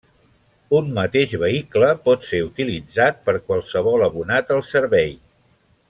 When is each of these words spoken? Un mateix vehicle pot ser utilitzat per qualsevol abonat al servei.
Un 0.77 0.87
mateix 0.95 1.35
vehicle 1.43 1.91
pot 2.07 2.25
ser 2.29 2.39
utilitzat 2.47 3.21
per 3.29 3.37
qualsevol 3.51 4.07
abonat 4.11 4.55
al 4.57 4.65
servei. 4.73 5.15